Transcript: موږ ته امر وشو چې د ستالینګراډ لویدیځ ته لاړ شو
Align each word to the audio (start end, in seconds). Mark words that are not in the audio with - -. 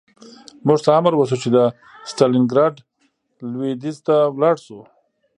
موږ 0.67 0.79
ته 0.85 0.89
امر 0.99 1.13
وشو 1.15 1.37
چې 1.43 1.49
د 1.55 1.57
ستالینګراډ 2.11 2.75
لویدیځ 3.51 3.97
ته 4.07 4.15
لاړ 4.41 4.55
شو 4.65 4.79